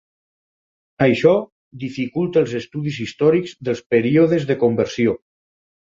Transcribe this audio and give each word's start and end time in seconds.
Això 1.07 1.33
dificulta 1.85 2.43
els 2.47 2.57
estudis 2.63 2.99
històrics 3.07 3.57
dels 3.69 3.87
períodes 3.97 4.53
de 4.53 4.61
conversió. 4.67 5.21